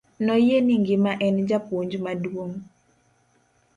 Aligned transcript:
Noyie 0.25 0.57
ni 0.67 0.75
ng'ima 0.81 1.11
en 1.25 1.35
japuonj 1.49 1.91
maduong'. 2.03 2.57